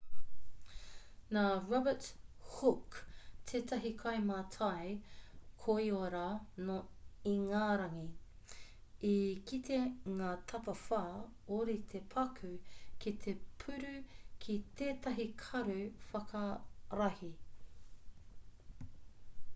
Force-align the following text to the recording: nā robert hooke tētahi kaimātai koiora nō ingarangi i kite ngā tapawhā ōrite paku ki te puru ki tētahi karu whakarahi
nā 1.35 1.41
robert 1.71 2.05
hooke 2.51 3.01
tētahi 3.51 3.89
kaimātai 3.97 4.93
koiora 5.65 6.23
nō 6.69 6.77
ingarangi 7.33 8.07
i 9.09 9.13
kite 9.51 9.77
ngā 10.23 10.29
tapawhā 10.53 11.01
ōrite 11.59 12.01
paku 12.15 12.53
ki 13.05 13.13
te 13.27 13.33
puru 13.65 13.91
ki 14.47 14.55
tētahi 14.81 15.27
karu 15.45 15.77
whakarahi 16.09 17.29